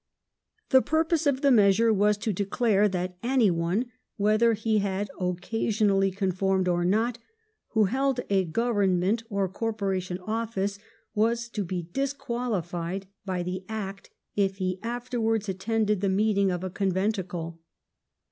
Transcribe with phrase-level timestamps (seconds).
[0.69, 6.09] The purpose of the measure was to declare that any one, whether he had occasionally
[6.09, 7.19] conformed or not,
[7.73, 10.79] who held a government or corporation office,
[11.13, 16.71] was to be disqualified by the act if he afterwards attended the meeting of a
[16.71, 17.59] conventicle.